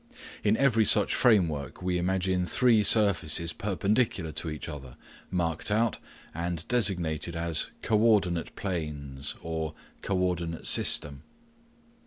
[0.43, 4.97] In every such framework we imagine three surfaces perpendicular to each other
[5.29, 5.99] marked out,
[6.33, 9.35] and designated as" co ordinate planes
[10.01, 11.21] "("co ordinate system